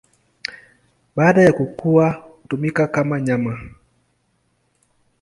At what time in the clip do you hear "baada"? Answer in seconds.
1.15-1.41